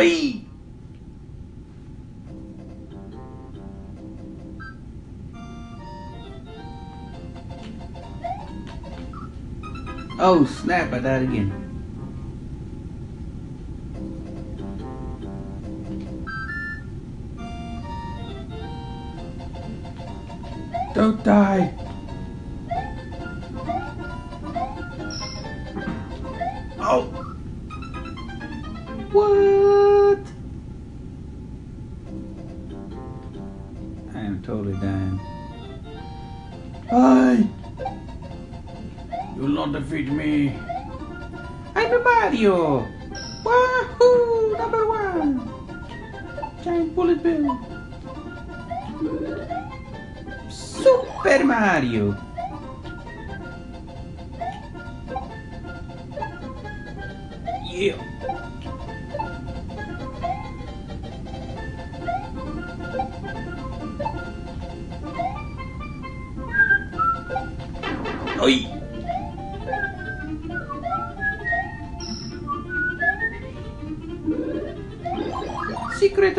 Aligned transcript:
Ay! 0.00 0.40
Oh 10.18 10.46
snap, 10.46 10.90
I 10.94 11.00
died 11.00 11.22
again. 11.24 11.52
Don't 20.94 21.22
die! 21.22 21.79
Am 34.30 34.42
totally 34.42 34.74
dying. 34.74 35.18
Hi! 36.90 37.44
You'll 39.36 39.48
not 39.48 39.72
defeat 39.72 40.08
me. 40.10 40.56
I'm 41.74 41.92
a 41.92 41.98
Mario! 41.98 42.86
Wahoo! 43.44 44.56
Number 44.56 44.86
one! 44.88 45.28
Giant 46.62 46.94
bullet 46.94 47.22
bill. 47.22 47.58
Super 50.48 51.44
Mario! 51.44 52.29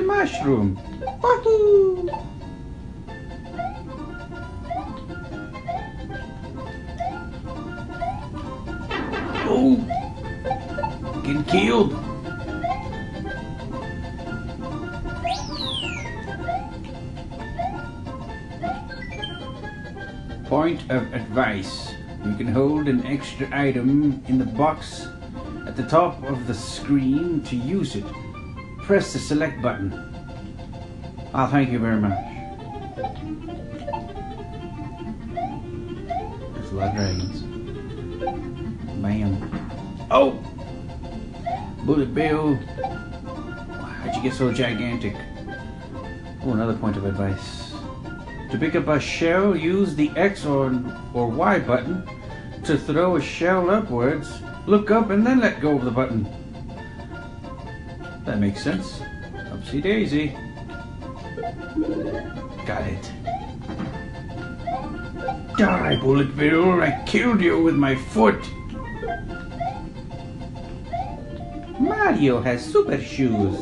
Secret 0.01 0.17
mushroom! 0.17 0.79
Wahoo! 1.21 2.09
Oh! 9.45 9.75
Getting 11.23 11.43
killed! 11.43 11.91
Point 20.47 20.81
of 20.89 21.13
advice. 21.13 21.93
You 22.25 22.35
can 22.35 22.47
hold 22.47 22.87
an 22.87 23.05
extra 23.05 23.47
item 23.51 24.23
in 24.27 24.39
the 24.39 24.45
box 24.45 25.07
at 25.67 25.75
the 25.75 25.83
top 25.83 26.23
of 26.23 26.47
the 26.47 26.55
screen 26.55 27.43
to 27.43 27.55
use 27.55 27.95
it. 27.95 28.05
Press 28.83 29.13
the 29.13 29.19
select 29.19 29.61
button. 29.61 29.93
Ah, 31.33 31.47
thank 31.47 31.71
you 31.71 31.79
very 31.79 31.99
much. 31.99 32.17
There's 36.53 36.71
a 36.71 36.75
lot 36.75 36.89
of 36.89 36.95
dragons. 36.95 37.41
Bam. 39.01 40.07
Oh! 40.11 40.43
Bullet 41.85 42.13
Bill. 42.13 42.55
How'd 42.55 44.15
you 44.15 44.21
get 44.23 44.33
so 44.33 44.51
gigantic? 44.51 45.15
Oh, 46.43 46.51
another 46.51 46.75
point 46.75 46.97
of 46.97 47.05
advice. 47.05 47.73
To 48.51 48.57
pick 48.57 48.75
up 48.75 48.87
a 48.89 48.99
shell, 48.99 49.55
use 49.55 49.95
the 49.95 50.09
X 50.17 50.45
or, 50.45 50.73
or 51.13 51.27
Y 51.27 51.59
button. 51.59 52.03
To 52.65 52.77
throw 52.77 53.15
a 53.15 53.21
shell 53.21 53.69
upwards, 53.69 54.41
look 54.67 54.91
up 54.91 55.11
and 55.11 55.25
then 55.25 55.39
let 55.39 55.61
go 55.61 55.77
of 55.77 55.85
the 55.85 55.91
button. 55.91 56.27
That 58.31 58.39
makes 58.39 58.63
sense. 58.63 59.01
Upsy 59.51 59.81
daisy. 59.83 60.29
Got 62.65 62.87
it. 62.87 63.11
Die, 65.57 65.95
Bullet 65.97 66.37
Bill! 66.37 66.81
I 66.81 67.03
killed 67.05 67.41
you 67.41 67.61
with 67.61 67.75
my 67.75 67.93
foot! 67.93 68.39
Mario 71.77 72.39
has 72.39 72.63
super 72.63 73.01
shoes! 73.01 73.59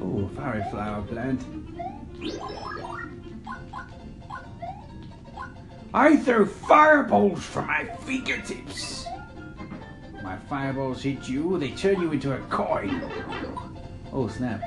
Oh, 0.00 0.30
fiery 0.34 0.64
flower 0.70 1.02
plant. 1.02 1.44
I 5.92 6.16
throw 6.16 6.46
fireballs 6.46 7.44
from 7.44 7.66
my 7.66 7.84
fingertips. 8.06 8.99
My 10.30 10.36
fireballs 10.48 11.02
hit 11.02 11.28
you, 11.28 11.58
they 11.58 11.72
turn 11.72 12.00
you 12.00 12.12
into 12.12 12.32
a 12.32 12.38
coin. 12.42 13.02
Oh 14.12 14.28
snap. 14.28 14.62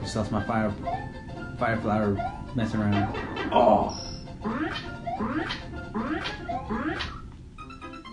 Just 0.00 0.16
lost 0.16 0.32
my 0.32 0.42
fire 0.42 0.72
fire 1.58 1.76
flower 1.76 2.16
messing 2.54 2.80
around. 2.80 3.14
Oh! 3.52 3.94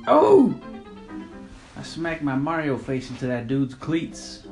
Oh! 0.08 0.54
I 1.78 1.84
smacked 1.84 2.22
my 2.22 2.36
Mario 2.36 2.78
face 2.78 3.10
into 3.10 3.26
that 3.28 3.48
dude's 3.48 3.76
cleats. 3.76 4.46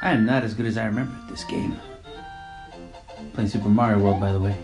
I 0.00 0.12
am 0.12 0.24
not 0.24 0.44
as 0.44 0.54
good 0.54 0.64
as 0.64 0.78
I 0.78 0.86
remember 0.86 1.14
at 1.24 1.28
this 1.28 1.44
game. 1.44 1.76
Playing 3.34 3.50
Super 3.50 3.68
Mario 3.68 3.98
World, 3.98 4.18
by 4.18 4.32
the 4.32 4.40
way. 4.40 4.56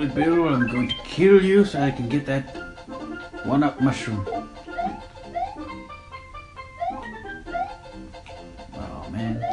I'm 0.00 0.66
going 0.68 0.88
to 0.88 0.94
kill 1.04 1.44
you 1.44 1.66
so 1.66 1.82
I 1.82 1.90
can 1.90 2.08
get 2.08 2.24
that 2.24 2.56
one-up 3.44 3.82
mushroom. 3.82 4.24
Oh 8.74 9.06
man. 9.10 9.44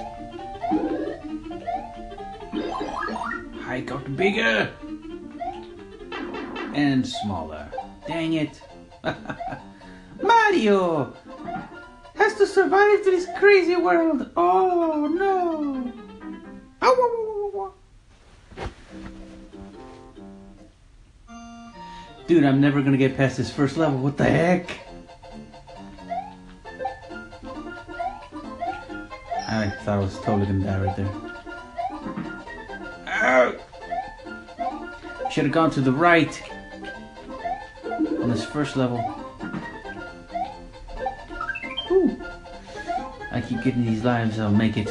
I 3.67 3.81
got 3.81 4.15
bigger 4.15 4.71
and 6.73 7.05
smaller. 7.05 7.69
Dang 8.07 8.33
it. 8.33 8.61
Mario 10.21 11.13
has 12.15 12.35
to 12.35 12.47
survive 12.47 13.03
this 13.03 13.27
crazy 13.37 13.75
world. 13.75 14.31
Oh 14.37 15.05
no. 15.13 15.91
Ow, 16.81 16.95
ow, 16.97 17.18
Dude, 22.29 22.45
I'm 22.45 22.61
never 22.61 22.83
gonna 22.83 22.95
get 22.95 23.17
past 23.17 23.37
this 23.37 23.49
first 23.49 23.75
level. 23.75 23.97
What 23.97 24.15
the 24.15 24.25
heck? 24.25 24.69
I 29.47 29.71
thought 29.81 29.87
I 29.87 29.97
was 29.97 30.15
totally 30.19 30.45
gonna 30.45 30.63
die 30.63 30.79
right 30.79 30.95
there. 30.95 31.09
Should 35.31 35.45
have 35.45 35.53
gone 35.53 35.71
to 35.71 35.81
the 35.81 35.91
right 35.91 36.39
on 37.83 38.29
this 38.29 38.45
first 38.45 38.75
level. 38.75 38.99
Ooh. 41.89 42.15
I 43.31 43.41
keep 43.41 43.63
getting 43.63 43.87
these 43.87 44.03
lives, 44.03 44.37
I'll 44.37 44.51
make 44.51 44.77
it. 44.77 44.87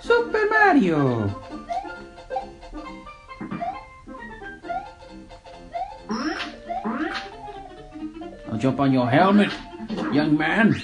Super 0.00 0.48
Mario! 0.48 1.43
Jump 8.64 8.80
on 8.80 8.94
your 8.94 9.10
helmet, 9.10 9.52
young 10.10 10.38
man. 10.38 10.80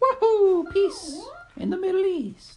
Woohoo! 0.00 0.72
Peace 0.72 1.28
in 1.58 1.68
the 1.68 1.76
Middle 1.76 2.06
East. 2.06 2.56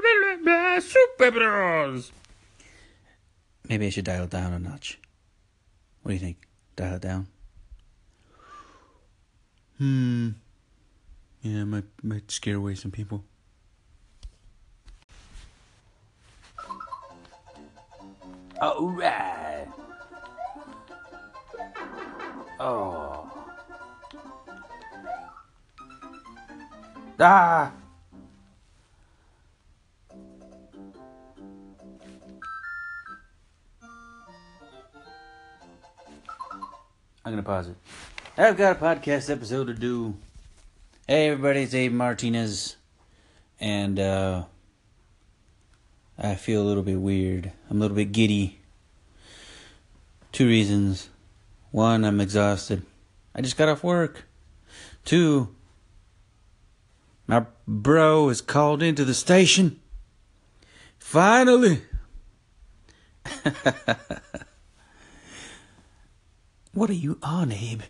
blah, 0.00 0.36
blah. 0.42 0.80
Super 0.80 1.30
Bros! 1.30 2.12
Maybe 3.68 3.86
I 3.86 3.90
should 3.90 4.04
dial 4.04 4.24
it 4.24 4.30
down 4.30 4.54
a 4.54 4.58
notch. 4.58 4.98
What 6.02 6.10
do 6.10 6.14
you 6.14 6.20
think? 6.20 6.38
Dial 6.74 6.94
it 6.94 7.02
down? 7.02 7.26
Hmm. 9.76 10.30
Yeah, 11.42 11.64
might 11.64 11.84
might 12.02 12.30
scare 12.30 12.56
away 12.56 12.74
some 12.74 12.90
people. 12.90 13.22
All 18.60 18.88
right. 18.88 19.68
Oh. 22.58 23.30
Ah. 27.20 27.72
I'm 37.28 37.34
gonna 37.34 37.42
pause 37.42 37.68
it. 37.68 37.76
I've 38.38 38.56
got 38.56 38.78
a 38.78 38.80
podcast 38.80 39.28
episode 39.28 39.66
to 39.66 39.74
do. 39.74 40.16
Hey 41.06 41.28
everybody, 41.28 41.64
it's 41.64 41.74
Abe 41.74 41.92
Martinez, 41.92 42.76
and 43.60 44.00
uh, 44.00 44.44
I 46.16 46.36
feel 46.36 46.62
a 46.62 46.64
little 46.64 46.82
bit 46.82 46.98
weird. 46.98 47.52
I'm 47.68 47.76
a 47.76 47.80
little 47.80 47.96
bit 47.96 48.12
giddy. 48.12 48.60
Two 50.32 50.46
reasons. 50.46 51.10
One, 51.70 52.02
I'm 52.06 52.18
exhausted. 52.18 52.86
I 53.34 53.42
just 53.42 53.58
got 53.58 53.68
off 53.68 53.84
work. 53.84 54.24
Two, 55.04 55.54
my 57.26 57.44
bro 57.66 58.30
is 58.30 58.40
called 58.40 58.82
into 58.82 59.04
the 59.04 59.12
station. 59.12 59.78
Finally. 60.98 61.82
what 66.72 66.90
are 66.90 66.94
you 66.94 67.18
on, 67.22 67.52
Abe? 67.52 67.82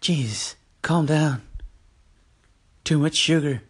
Jeez, 0.00 0.54
calm 0.82 1.06
down. 1.06 1.42
Too 2.84 2.98
much 2.98 3.14
sugar. 3.14 3.62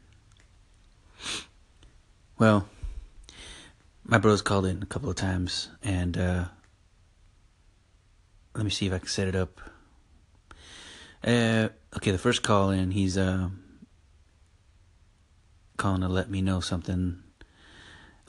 Well, 2.39 2.67
my 4.05 4.19
bro's 4.19 4.43
called 4.43 4.67
in 4.67 4.83
a 4.83 4.87
couple 4.87 5.09
of 5.09 5.17
times, 5.17 5.69
and 5.83 6.17
uh, 6.17 6.45
let 8.55 8.65
me 8.65 8.71
see 8.71 8.87
if 8.87 8.93
I 8.93 8.99
can 8.99 9.09
set 9.09 9.29
it 9.29 9.37
up. 9.37 9.61
Uh, 11.25 11.69
okay, 11.97 12.11
the 12.11 12.19
first 12.19 12.43
call 12.43 12.71
in, 12.71 12.91
he's 12.91 13.17
uh, 13.17 13.49
calling 15.77 16.01
to 16.01 16.09
let 16.09 16.31
me 16.31 16.43
know 16.43 16.61
something. 16.61 17.23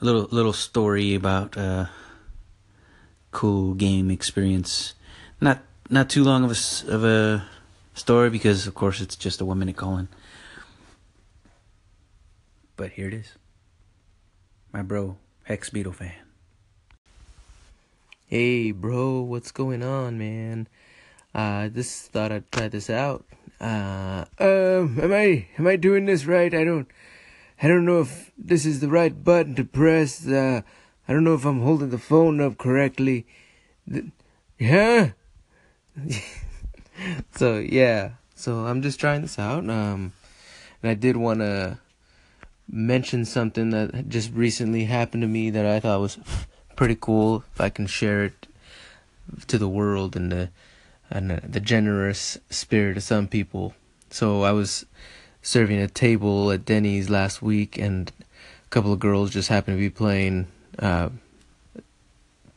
A 0.00 0.04
little 0.04 0.28
little 0.30 0.52
story 0.52 1.14
about 1.14 1.56
uh, 1.56 1.86
cool 3.30 3.74
game 3.74 4.10
experience. 4.10 4.94
Not 5.40 5.62
not 5.90 6.08
too 6.08 6.24
long 6.24 6.44
of 6.44 6.50
a 6.50 6.92
of 6.92 7.04
a 7.04 7.48
story 7.94 8.30
because 8.30 8.66
of 8.66 8.74
course 8.74 9.00
it's 9.00 9.16
just 9.16 9.40
a 9.40 9.44
one 9.44 9.58
minute 9.58 9.76
call 9.76 9.98
in. 9.98 10.08
But 12.76 12.92
here 12.92 13.08
it 13.08 13.14
is. 13.14 13.32
My 14.72 14.82
bro, 14.82 15.16
Hex 15.44 15.70
Beetle 15.70 15.92
fan. 15.92 16.12
Hey, 18.26 18.72
bro, 18.72 19.20
what's 19.20 19.52
going 19.52 19.82
on, 19.82 20.18
man? 20.18 20.66
Uh, 21.34 21.68
just 21.68 22.10
thought 22.10 22.32
I'd 22.32 22.50
try 22.50 22.68
this 22.68 22.90
out. 22.90 23.24
Uh, 23.60 24.24
um, 24.40 24.98
am 25.00 25.12
I 25.12 25.46
am 25.58 25.66
I 25.66 25.76
doing 25.76 26.06
this 26.06 26.26
right? 26.26 26.52
I 26.52 26.64
don't, 26.64 26.88
I 27.62 27.68
don't 27.68 27.84
know 27.84 28.00
if 28.00 28.32
this 28.36 28.66
is 28.66 28.80
the 28.80 28.88
right 28.88 29.22
button 29.22 29.54
to 29.54 29.64
press. 29.64 30.26
Uh, 30.26 30.62
I 31.06 31.12
don't 31.12 31.22
know 31.22 31.34
if 31.34 31.44
I'm 31.44 31.60
holding 31.60 31.90
the 31.90 31.98
phone 31.98 32.40
up 32.40 32.58
correctly. 32.58 33.26
The, 33.86 34.10
yeah. 34.58 35.12
so 37.34 37.58
yeah, 37.58 38.10
so 38.34 38.66
I'm 38.66 38.82
just 38.82 39.00
trying 39.00 39.22
this 39.22 39.38
out. 39.38 39.68
Um, 39.68 40.12
and 40.82 40.90
I 40.90 40.94
did 40.94 41.16
want 41.16 41.40
to 41.40 41.78
mention 42.70 43.24
something 43.24 43.70
that 43.70 44.08
just 44.08 44.32
recently 44.32 44.84
happened 44.84 45.22
to 45.22 45.28
me 45.28 45.50
that 45.50 45.66
I 45.66 45.80
thought 45.80 46.00
was 46.00 46.18
pretty 46.76 46.96
cool. 46.98 47.44
If 47.54 47.60
I 47.60 47.68
can 47.68 47.86
share 47.86 48.24
it 48.24 48.46
to 49.46 49.58
the 49.58 49.68
world 49.68 50.16
and 50.16 50.30
the 50.30 50.50
and 51.10 51.30
the, 51.30 51.60
generous 51.60 52.38
spirit 52.50 52.96
of 52.96 53.02
some 53.02 53.28
people. 53.28 53.74
So 54.10 54.42
I 54.42 54.52
was 54.52 54.84
serving 55.42 55.78
a 55.78 55.86
table 55.86 56.50
at 56.50 56.64
Denny's 56.64 57.08
last 57.08 57.40
week, 57.40 57.78
and 57.78 58.10
a 58.20 58.68
couple 58.70 58.92
of 58.92 58.98
girls 58.98 59.30
just 59.30 59.48
happened 59.48 59.76
to 59.76 59.80
be 59.80 59.90
playing. 59.90 60.48
Uh, 60.78 61.10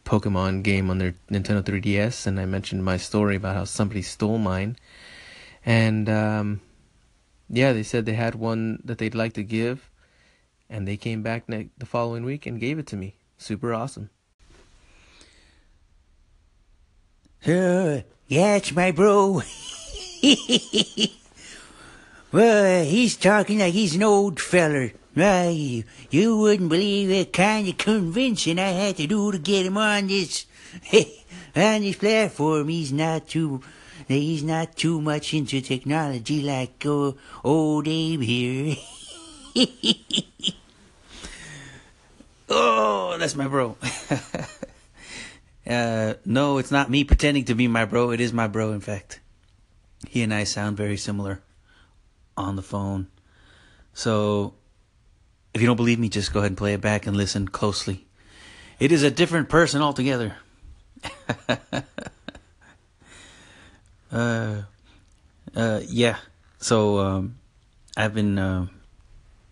Pokemon 0.07 0.63
game 0.63 0.89
on 0.89 0.99
their 0.99 1.15
Nintendo 1.29 1.61
3DS, 1.61 2.25
and 2.25 2.39
I 2.39 2.45
mentioned 2.45 2.85
my 2.85 2.95
story 2.95 3.35
about 3.35 3.57
how 3.57 3.65
somebody 3.65 4.01
stole 4.01 4.37
mine. 4.37 4.77
And 5.65 6.07
um, 6.07 6.61
yeah, 7.49 7.73
they 7.73 7.83
said 7.83 8.05
they 8.05 8.13
had 8.13 8.35
one 8.35 8.79
that 8.85 8.99
they'd 8.99 9.13
like 9.13 9.33
to 9.33 9.43
give, 9.43 9.89
and 10.69 10.87
they 10.87 10.95
came 10.95 11.23
back 11.23 11.49
ne- 11.49 11.71
the 11.77 11.85
following 11.85 12.23
week 12.23 12.45
and 12.45 12.57
gave 12.57 12.79
it 12.79 12.87
to 12.87 12.95
me. 12.95 13.15
Super 13.37 13.73
awesome. 13.73 14.09
Uh, 17.45 17.99
yeah, 18.27 18.55
it's 18.55 18.71
my 18.71 18.91
bro. 18.91 19.41
well, 22.31 22.85
he's 22.85 23.17
talking 23.17 23.59
like 23.59 23.73
he's 23.73 23.95
an 23.95 24.03
old 24.03 24.39
feller. 24.39 24.93
Right, 25.17 25.83
you 26.11 26.37
wouldn't 26.37 26.69
believe 26.69 27.09
the 27.09 27.25
kind 27.25 27.67
of 27.67 27.79
convincing 27.79 28.59
I 28.59 28.69
had 28.69 28.97
to 28.97 29.07
do 29.07 29.31
to 29.31 29.39
get 29.39 29.65
him 29.65 29.75
on 29.75 30.05
this, 30.05 30.45
on 31.55 31.81
this 31.81 31.95
platform. 31.95 32.67
He's 32.67 32.93
not 32.93 33.27
too, 33.27 33.63
he's 34.07 34.43
not 34.43 34.75
too 34.75 35.01
much 35.01 35.33
into 35.33 35.59
technology 35.59 36.43
like 36.43 36.85
uh, 36.85 37.13
old 37.43 37.87
Abe 37.87 38.21
here. 38.21 38.75
Oh, 42.49 43.17
that's 43.19 43.35
my 43.35 43.47
bro. 43.47 43.75
uh, 45.67 46.13
no, 46.25 46.59
it's 46.59 46.71
not 46.71 46.89
me 46.89 47.03
pretending 47.03 47.43
to 47.45 47.55
be 47.55 47.67
my 47.67 47.83
bro. 47.83 48.11
It 48.11 48.21
is 48.21 48.31
my 48.31 48.47
bro, 48.47 48.71
in 48.71 48.79
fact. 48.79 49.19
He 50.07 50.21
and 50.21 50.33
I 50.33 50.45
sound 50.45 50.77
very 50.77 50.95
similar 50.95 51.41
on 52.37 52.55
the 52.55 52.61
phone. 52.61 53.07
So, 53.93 54.53
if 55.57 55.61
you 55.61 55.65
don't 55.65 55.75
believe 55.75 55.97
me, 55.97 56.07
just 56.07 56.31
go 56.31 56.39
ahead 56.39 56.51
and 56.51 56.57
play 56.57 56.75
it 56.75 56.81
back 56.81 57.07
and 57.07 57.17
listen 57.17 57.47
closely. 57.47 58.05
It 58.79 58.91
is 58.91 59.01
a 59.01 59.09
different 59.09 59.49
person 59.49 59.81
altogether. 59.81 60.35
uh, 64.11 64.61
uh, 65.55 65.79
yeah. 65.87 66.17
So, 66.59 66.99
um, 66.99 67.39
I've 67.97 68.13
been 68.13 68.37
uh, 68.37 68.67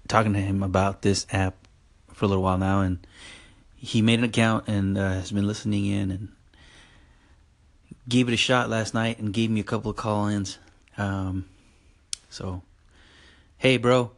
talking 0.08 0.34
to 0.34 0.40
him 0.40 0.62
about 0.62 1.02
this 1.02 1.26
app 1.32 1.56
for 2.14 2.26
a 2.26 2.28
little 2.28 2.44
while 2.44 2.60
now, 2.60 2.82
and 2.82 3.00
he 3.76 4.04
made 4.04 4.20
an 4.20 4.26
account 4.26 4.68
and 4.68 4.96
uh, 5.00 5.10
has 5.10 5.32
been 5.32 5.48
listening 5.48 5.88
in 5.88 6.12
and 6.12 6.32
gave 8.08 8.28
it 8.28 8.34
a 8.36 8.38
shot 8.38 8.70
last 8.70 8.94
night 8.94 9.18
and 9.18 9.34
gave 9.34 9.50
me 9.50 9.60
a 9.60 9.64
couple 9.64 9.90
of 9.90 9.98
call-ins. 9.98 10.60
Um, 11.00 11.46
so, 12.30 12.62
hey, 13.58 13.78
bro, 13.78 14.12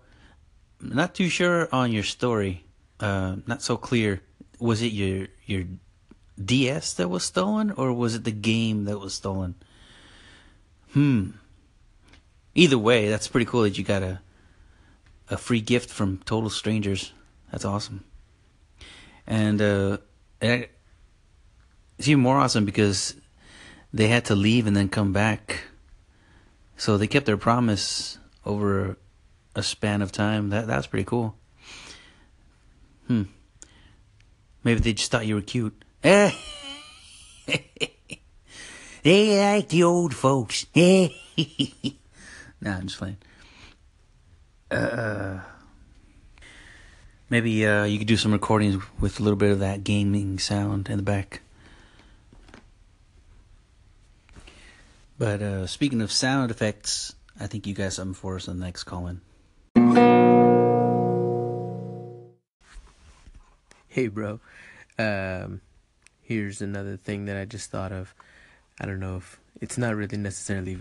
not 0.81 1.15
too 1.15 1.29
sure 1.29 1.67
on 1.71 1.91
your 1.91 2.03
story. 2.03 2.65
Uh, 2.99 3.37
not 3.45 3.61
so 3.61 3.77
clear. 3.77 4.21
Was 4.59 4.81
it 4.81 4.91
your 4.91 5.27
your 5.45 5.63
DS 6.43 6.93
that 6.93 7.09
was 7.09 7.23
stolen, 7.23 7.71
or 7.71 7.93
was 7.93 8.15
it 8.15 8.23
the 8.23 8.31
game 8.31 8.85
that 8.85 8.99
was 8.99 9.13
stolen? 9.13 9.55
Hmm. 10.93 11.31
Either 12.55 12.77
way, 12.77 13.09
that's 13.09 13.27
pretty 13.27 13.45
cool 13.45 13.61
that 13.61 13.77
you 13.77 13.83
got 13.83 14.03
a 14.03 14.19
a 15.29 15.37
free 15.37 15.61
gift 15.61 15.89
from 15.89 16.19
total 16.25 16.49
strangers. 16.49 17.11
That's 17.51 17.65
awesome. 17.65 18.03
And 19.25 19.61
uh, 19.61 19.97
it's 20.41 20.69
even 22.07 22.21
more 22.21 22.37
awesome 22.37 22.65
because 22.65 23.15
they 23.93 24.07
had 24.07 24.25
to 24.25 24.35
leave 24.35 24.67
and 24.67 24.75
then 24.75 24.89
come 24.89 25.11
back. 25.11 25.63
So 26.77 26.97
they 26.97 27.07
kept 27.07 27.25
their 27.25 27.37
promise 27.37 28.19
over 28.45 28.97
a 29.57 29.63
span 29.63 30.01
of 30.01 30.11
time. 30.11 30.49
That 30.49 30.67
that's 30.67 30.87
pretty 30.87 31.03
cool. 31.03 31.35
Hmm. 33.07 33.23
Maybe 34.63 34.79
they 34.79 34.93
just 34.93 35.11
thought 35.11 35.25
you 35.25 35.35
were 35.35 35.41
cute. 35.41 35.83
they 36.01 36.31
like 39.03 39.69
the 39.69 39.83
old 39.83 40.13
folks. 40.13 40.67
nah, 40.75 41.09
I'm 42.65 42.87
just 42.87 42.99
playing. 42.99 43.17
Uh, 44.69 45.39
maybe 47.29 47.65
uh, 47.65 47.85
you 47.85 47.97
could 47.97 48.07
do 48.07 48.17
some 48.17 48.33
recordings 48.33 48.83
with 48.99 49.19
a 49.19 49.23
little 49.23 49.37
bit 49.37 49.51
of 49.51 49.59
that 49.59 49.83
gaming 49.83 50.37
sound 50.37 50.89
in 50.89 50.97
the 50.97 51.03
back. 51.03 51.41
But 55.17 55.41
uh, 55.41 55.65
speaking 55.65 56.01
of 56.01 56.11
sound 56.11 56.51
effects, 56.51 57.15
I 57.39 57.47
think 57.47 57.65
you 57.65 57.73
got 57.73 57.93
something 57.93 58.13
for 58.13 58.35
us 58.35 58.47
on 58.47 58.59
the 58.59 58.65
next 58.65 58.83
call 58.83 59.07
in. 59.07 59.21
Hey, 63.89 64.07
bro. 64.07 64.39
Um, 64.97 65.61
here's 66.23 66.63
another 66.63 66.97
thing 66.97 67.25
that 67.25 67.37
I 67.37 67.45
just 67.45 67.69
thought 67.69 67.91
of. 67.91 68.15
I 68.81 68.87
don't 68.87 68.99
know 68.99 69.17
if 69.17 69.39
it's 69.61 69.77
not 69.77 69.95
really 69.95 70.17
necessarily 70.17 70.79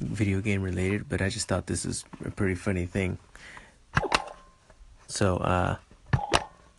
video 0.00 0.40
game 0.40 0.62
related, 0.62 1.08
but 1.08 1.22
I 1.22 1.28
just 1.28 1.46
thought 1.46 1.68
this 1.68 1.84
is 1.84 2.04
a 2.24 2.32
pretty 2.32 2.56
funny 2.56 2.84
thing. 2.86 3.18
So, 5.06 5.36
uh, 5.36 5.76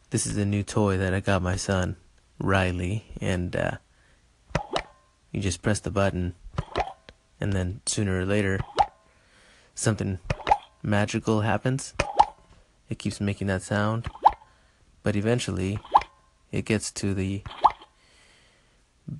this 0.09 0.25
is 0.25 0.35
a 0.35 0.45
new 0.45 0.63
toy 0.63 0.97
that 0.97 1.13
I 1.13 1.21
got 1.21 1.41
my 1.41 1.55
son, 1.55 1.95
Riley, 2.39 3.05
and, 3.21 3.55
uh, 3.55 3.77
you 5.31 5.39
just 5.39 5.61
press 5.61 5.79
the 5.79 5.91
button, 5.91 6.35
and 7.39 7.53
then 7.53 7.79
sooner 7.85 8.19
or 8.19 8.25
later, 8.25 8.59
something 9.75 10.19
magical 10.83 11.41
happens. 11.41 11.93
It 12.89 12.99
keeps 12.99 13.19
making 13.19 13.47
that 13.47 13.61
sound, 13.61 14.07
but 15.03 15.15
eventually, 15.15 15.79
it 16.51 16.65
gets 16.65 16.91
to 16.93 17.13
the 17.13 17.43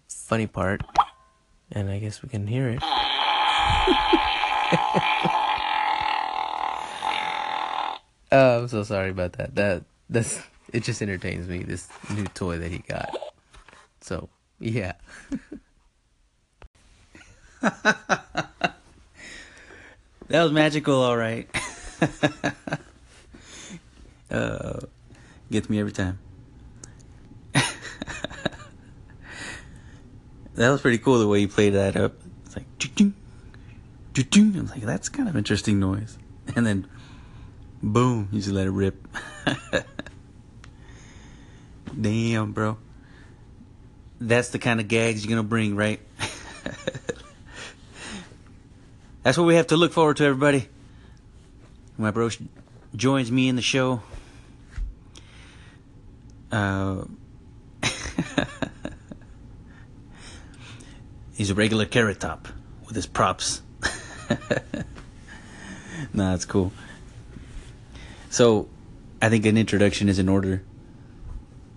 funny 0.08 0.48
part, 0.48 0.82
and 1.72 1.90
I 1.90 2.00
guess 2.00 2.22
we 2.22 2.30
can 2.30 2.48
hear 2.48 2.70
it. 2.70 2.80
oh, 8.32 8.62
I'm 8.62 8.68
so 8.68 8.84
sorry 8.84 9.10
about 9.10 9.34
that. 9.34 9.56
That 9.56 9.84
that's 10.10 10.42
it. 10.72 10.84
Just 10.84 11.02
entertains 11.02 11.48
me. 11.48 11.64
This 11.64 11.90
new 12.14 12.26
toy 12.26 12.58
that 12.60 12.72
he 12.72 12.80
got. 12.80 13.10
So 14.02 14.30
yeah. 14.60 14.94
That 20.30 20.44
was 20.44 20.52
magical, 20.52 21.02
all 21.02 21.16
right. 21.16 21.48
uh, 24.30 24.80
gets 25.50 25.70
me 25.70 25.80
every 25.80 25.94
time. 25.94 26.20
that 27.54 27.74
was 30.58 30.82
pretty 30.82 30.98
cool 30.98 31.20
the 31.20 31.28
way 31.28 31.40
you 31.40 31.48
played 31.48 31.76
that 31.76 31.96
up. 31.96 32.16
It's 32.46 32.58
like, 32.58 32.66
ching, 32.78 33.14
ching. 34.14 34.58
I'm 34.58 34.68
like, 34.68 34.82
that's 34.82 35.08
kind 35.08 35.30
of 35.30 35.38
interesting 35.38 35.80
noise. 35.80 36.18
And 36.56 36.66
then, 36.66 36.88
boom, 37.84 38.30
you 38.32 38.40
just 38.40 38.54
let 38.54 38.68
it 38.68 38.72
rip. 38.72 39.06
Damn, 42.02 42.54
bro. 42.54 42.78
That's 44.22 44.48
the 44.50 44.60
kind 44.60 44.80
of 44.80 44.88
gags 44.88 45.26
you're 45.26 45.30
gonna 45.30 45.44
bring, 45.48 45.76
right? 45.76 46.00
That's 49.28 49.38
what 49.38 49.44
we 49.46 49.56
have 49.56 49.68
to 49.68 49.76
look 49.76 49.92
forward 49.92 50.16
to, 50.18 50.24
everybody. 50.24 50.70
My 51.98 52.12
bro 52.12 52.30
joins 52.96 53.30
me 53.30 53.50
in 53.50 53.58
the 53.58 53.62
show. 53.62 54.02
Uh, 56.50 57.04
he's 61.36 61.50
a 61.50 61.56
regular 61.56 61.86
carrot 61.86 62.22
top 62.22 62.48
with 62.86 62.96
his 62.96 63.06
props. 63.06 63.62
nah, 66.14 66.32
that's 66.32 66.46
cool. 66.46 66.72
So, 68.30 68.70
I 69.22 69.28
think 69.28 69.46
an 69.46 69.58
introduction 69.58 70.08
is 70.08 70.20
in 70.20 70.30
order. 70.30 70.64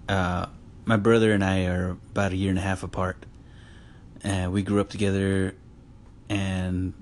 Uh, 0.08 0.46
my 0.84 0.98
brother 0.98 1.32
and 1.32 1.42
I 1.42 1.64
are 1.64 1.96
about 2.12 2.30
a 2.30 2.36
year 2.36 2.50
and 2.50 2.60
a 2.60 2.62
half 2.62 2.84
apart. 2.84 3.26
Uh, 4.22 4.48
we 4.52 4.62
grew 4.62 4.80
up 4.80 4.90
together 4.90 5.56
and 6.28 6.94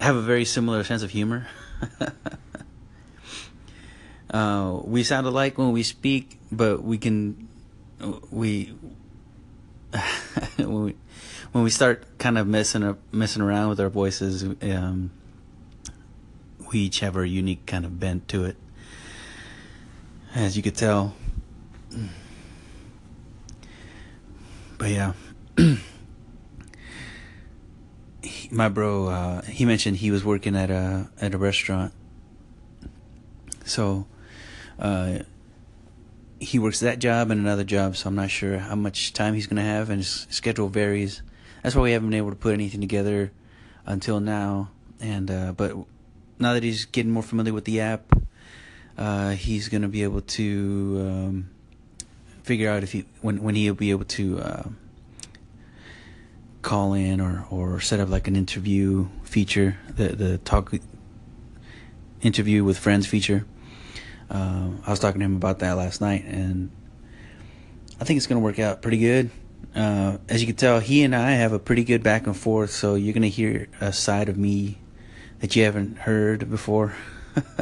have 0.00 0.16
a 0.16 0.22
very 0.22 0.44
similar 0.44 0.84
sense 0.84 1.02
of 1.02 1.10
humor. 1.10 1.46
uh, 4.30 4.80
we 4.84 5.02
sound 5.02 5.26
alike 5.26 5.58
when 5.58 5.72
we 5.72 5.82
speak, 5.82 6.38
but 6.52 6.82
we 6.82 6.98
can 6.98 7.48
we 8.30 8.74
when 10.56 10.84
we 10.84 10.96
when 11.52 11.64
we 11.64 11.70
start 11.70 12.18
kind 12.18 12.38
of 12.38 12.46
messing 12.46 12.82
up 12.82 12.98
messing 13.12 13.42
around 13.42 13.70
with 13.70 13.80
our 13.80 13.88
voices, 13.88 14.44
um, 14.62 15.10
we 16.72 16.80
each 16.80 17.00
have 17.00 17.16
our 17.16 17.24
unique 17.24 17.66
kind 17.66 17.84
of 17.84 17.98
bent 17.98 18.28
to 18.28 18.44
it, 18.44 18.56
as 20.34 20.56
you 20.56 20.62
could 20.62 20.76
tell. 20.76 21.14
But 24.78 24.90
yeah. 24.90 25.12
my 28.50 28.68
bro, 28.68 29.08
uh, 29.08 29.42
he 29.42 29.64
mentioned 29.64 29.96
he 29.96 30.10
was 30.10 30.24
working 30.24 30.56
at 30.56 30.70
a 30.70 31.08
at 31.20 31.34
a 31.34 31.38
restaurant. 31.38 31.92
So, 33.64 34.06
uh, 34.78 35.20
he 36.38 36.58
works 36.58 36.80
that 36.80 36.98
job 36.98 37.30
and 37.30 37.40
another 37.40 37.64
job. 37.64 37.96
So 37.96 38.08
I'm 38.08 38.14
not 38.14 38.30
sure 38.30 38.58
how 38.58 38.74
much 38.74 39.12
time 39.12 39.34
he's 39.34 39.46
gonna 39.46 39.62
have, 39.62 39.90
and 39.90 39.98
his 39.98 40.26
schedule 40.30 40.68
varies. 40.68 41.22
That's 41.62 41.74
why 41.74 41.82
we 41.82 41.92
haven't 41.92 42.10
been 42.10 42.18
able 42.18 42.30
to 42.30 42.36
put 42.36 42.54
anything 42.54 42.80
together 42.80 43.32
until 43.84 44.20
now. 44.20 44.70
And 45.00 45.30
uh, 45.30 45.52
but 45.52 45.76
now 46.38 46.52
that 46.54 46.62
he's 46.62 46.84
getting 46.84 47.12
more 47.12 47.22
familiar 47.22 47.52
with 47.52 47.64
the 47.64 47.80
app, 47.80 48.12
uh, 48.96 49.30
he's 49.30 49.68
gonna 49.68 49.88
be 49.88 50.02
able 50.02 50.20
to 50.22 50.96
um, 51.00 51.50
figure 52.42 52.70
out 52.70 52.82
if 52.82 52.92
he 52.92 53.06
when 53.22 53.42
when 53.42 53.54
he'll 53.54 53.74
be 53.74 53.90
able 53.90 54.04
to. 54.04 54.74
Call 56.66 56.94
in 56.94 57.20
or, 57.20 57.46
or 57.48 57.78
set 57.78 58.00
up 58.00 58.08
like 58.08 58.26
an 58.26 58.34
interview 58.34 59.06
feature, 59.22 59.76
the 59.88 60.08
the 60.08 60.38
talk 60.38 60.74
interview 62.22 62.64
with 62.64 62.76
friends 62.76 63.06
feature. 63.06 63.46
Uh, 64.28 64.70
I 64.84 64.90
was 64.90 64.98
talking 64.98 65.20
to 65.20 65.24
him 65.26 65.36
about 65.36 65.60
that 65.60 65.74
last 65.74 66.00
night, 66.00 66.24
and 66.24 66.72
I 68.00 68.04
think 68.04 68.16
it's 68.16 68.26
gonna 68.26 68.40
work 68.40 68.58
out 68.58 68.82
pretty 68.82 68.98
good. 68.98 69.30
Uh, 69.76 70.18
as 70.28 70.40
you 70.40 70.48
can 70.48 70.56
tell, 70.56 70.80
he 70.80 71.04
and 71.04 71.14
I 71.14 71.30
have 71.34 71.52
a 71.52 71.60
pretty 71.60 71.84
good 71.84 72.02
back 72.02 72.26
and 72.26 72.36
forth, 72.36 72.72
so 72.72 72.96
you're 72.96 73.14
gonna 73.14 73.28
hear 73.28 73.68
a 73.80 73.92
side 73.92 74.28
of 74.28 74.36
me 74.36 74.78
that 75.38 75.54
you 75.54 75.62
haven't 75.62 75.98
heard 75.98 76.50
before. 76.50 76.96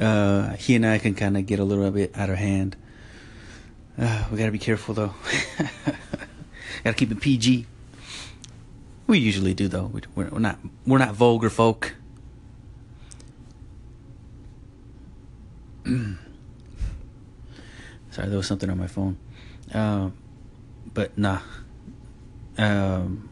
uh, 0.00 0.54
he 0.54 0.74
and 0.74 0.86
I 0.86 0.96
can 0.96 1.14
kind 1.14 1.36
of 1.36 1.44
get 1.44 1.58
a 1.58 1.64
little 1.64 1.90
bit 1.90 2.16
out 2.16 2.30
of 2.30 2.36
hand. 2.38 2.76
Uh, 3.98 4.24
we 4.32 4.38
gotta 4.38 4.52
be 4.52 4.58
careful 4.58 4.94
though. 4.94 5.12
Gotta 6.84 6.96
keep 6.96 7.10
it 7.10 7.20
PG. 7.20 7.66
We 9.06 9.18
usually 9.18 9.54
do 9.54 9.68
though. 9.68 9.86
We- 9.86 10.02
We're, 10.14 10.38
not 10.38 10.58
we're 10.86 10.98
not 10.98 11.14
vulgar 11.14 11.50
folk. 11.50 11.94
Sorry, 18.10 18.28
there 18.28 18.36
was 18.38 18.46
something 18.46 18.70
on 18.70 18.78
my 18.78 18.86
phone. 18.86 19.16
Um, 19.74 20.14
but 20.94 21.16
nah. 21.18 21.40
Um, 22.58 23.28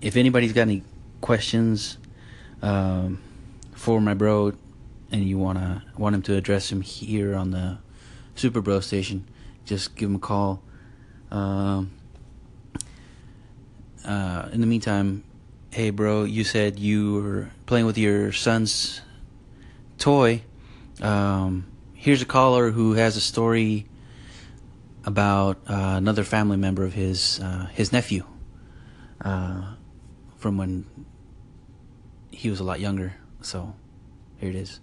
if 0.00 0.16
anybody's 0.16 0.52
got 0.52 0.62
any 0.62 0.82
questions 1.20 1.98
um, 2.62 3.20
for 3.74 4.00
my 4.00 4.14
bro, 4.14 4.54
and 5.10 5.22
you 5.24 5.38
wanna 5.38 5.84
want 5.98 6.14
him 6.14 6.22
to 6.22 6.34
address 6.34 6.72
him 6.72 6.80
here 6.80 7.34
on 7.34 7.50
the 7.50 7.78
Super 8.34 8.62
Bro 8.62 8.80
station, 8.80 9.28
just 9.66 9.94
give 9.94 10.08
him 10.08 10.16
a 10.16 10.18
call. 10.18 10.62
Um, 11.30 11.90
uh, 14.04 14.48
in 14.52 14.60
the 14.60 14.66
meantime, 14.66 15.24
hey, 15.70 15.90
bro, 15.90 16.24
you 16.24 16.44
said 16.44 16.78
you 16.78 17.14
were 17.14 17.50
playing 17.66 17.86
with 17.86 17.98
your 17.98 18.32
son's 18.32 19.00
toy. 19.98 20.42
Um, 21.00 21.66
here's 21.94 22.22
a 22.22 22.26
caller 22.26 22.70
who 22.70 22.94
has 22.94 23.16
a 23.16 23.20
story 23.20 23.86
about 25.04 25.58
uh, 25.68 25.94
another 25.96 26.24
family 26.24 26.56
member 26.56 26.84
of 26.84 26.92
his, 26.92 27.40
uh, 27.40 27.66
his 27.72 27.92
nephew, 27.92 28.24
uh, 29.24 29.74
from 30.36 30.56
when 30.56 30.84
he 32.30 32.50
was 32.50 32.60
a 32.60 32.64
lot 32.64 32.80
younger. 32.80 33.14
So, 33.40 33.74
here 34.38 34.50
it 34.50 34.56
is. 34.56 34.80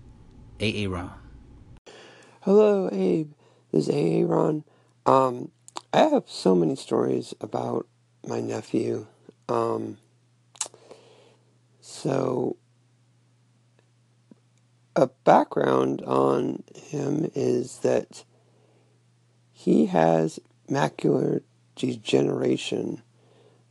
AA 0.62 0.90
Ron. 0.90 1.12
Hello, 2.42 2.90
Abe. 2.92 3.32
This 3.72 3.88
is 3.88 3.96
AA 3.96 4.26
Ron. 4.26 4.64
Um, 5.06 5.52
I 5.94 6.04
have 6.04 6.24
so 6.28 6.56
many 6.56 6.76
stories 6.76 7.34
about 7.42 7.88
my 8.28 8.40
nephew. 8.40 9.08
Um, 9.48 9.98
so, 11.82 12.58
a 14.96 15.08
background 15.08 16.02
on 16.02 16.64
him 16.76 17.30
is 17.34 17.80
that 17.80 18.24
he 19.52 19.88
has 19.88 20.40
macular 20.70 21.42
degeneration, 21.76 23.02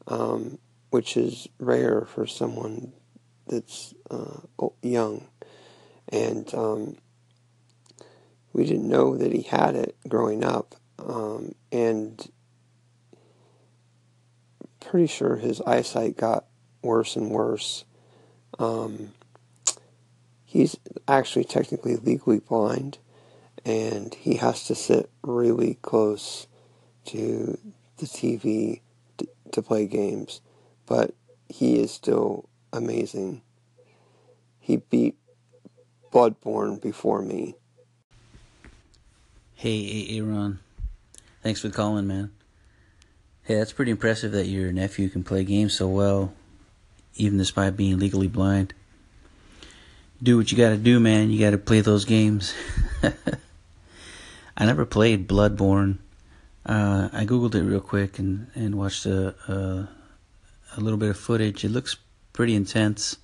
um, 0.07 0.59
which 0.91 1.17
is 1.17 1.49
rare 1.59 2.03
for 2.07 2.27
someone 2.27 2.93
that's 3.47 3.95
uh, 4.11 4.41
young. 4.83 5.29
And 6.09 6.53
um, 6.55 6.97
we 8.53 8.65
didn't 8.65 8.89
know 8.89 9.17
that 9.17 9.33
he 9.33 9.43
had 9.43 9.77
it 9.77 9.97
growing 10.09 10.45
up. 10.45 10.75
Um, 10.99 11.55
and 11.71 12.31
pretty 14.81 15.07
sure 15.07 15.37
his 15.37 15.61
eyesight 15.63 16.17
got 16.17 16.45
worse 16.83 17.17
and 17.17 17.31
worse 17.31 17.85
Um, 18.59 19.13
he's 20.45 20.77
actually 21.07 21.45
technically 21.45 21.97
legally 21.97 22.41
blind, 22.41 22.99
and 23.65 24.15
he 24.15 24.37
has 24.37 24.65
to 24.65 24.75
sit 24.75 25.11
really 25.23 25.75
close 25.83 26.47
to 27.07 27.59
the 27.99 28.07
TV 28.07 28.81
to, 29.19 29.29
to 29.53 29.63
play 29.63 29.87
games. 29.87 30.41
But 30.87 31.15
he 31.49 31.79
is 31.79 31.93
still 31.93 32.49
amazing. 32.73 33.43
He 34.59 34.79
beat 34.79 35.17
Bloodborne 36.13 36.81
before 36.81 37.23
me. 37.23 37.55
Hey, 39.55 40.07
Aaron. 40.19 40.61
Thanks 41.43 41.61
for 41.61 41.71
calling, 41.71 42.07
man. 42.07 42.31
Hey, 43.49 43.55
that's 43.55 43.73
pretty 43.73 43.93
impressive 43.93 44.33
that 44.33 44.45
your 44.47 44.73
nephew 44.73 45.09
can 45.09 45.25
play 45.25 45.43
games 45.43 45.73
so 45.73 45.89
well, 45.89 46.35
even 47.17 47.39
despite 47.39 47.79
being 47.79 47.99
legally 47.99 48.29
blind. 48.29 48.75
Do 50.23 50.37
what 50.37 50.53
you 50.53 50.59
gotta 50.59 50.77
do, 50.77 51.01
man. 51.01 51.31
You 51.31 51.41
gotta 51.41 51.57
play 51.57 51.81
those 51.81 52.05
games. 52.05 52.53
I 54.55 54.67
never 54.67 54.85
played 54.85 55.27
Bloodborne. 55.27 55.97
Uh, 56.67 57.09
I 57.11 57.25
googled 57.25 57.55
it 57.55 57.63
real 57.63 57.81
quick 57.81 58.19
and, 58.19 58.49
and 58.55 58.75
watched 58.75 59.07
a, 59.07 59.29
a 59.51 59.89
a 60.77 60.81
little 60.83 60.99
bit 60.99 61.09
of 61.09 61.19
footage. 61.19 61.65
It 61.65 61.71
looks 61.71 61.97
pretty 62.35 62.55
intense 62.55 63.17